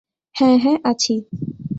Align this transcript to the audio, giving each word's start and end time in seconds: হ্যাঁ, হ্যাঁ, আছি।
হ্যাঁ, 0.35 0.57
হ্যাঁ, 0.57 0.77
আছি। 0.83 1.13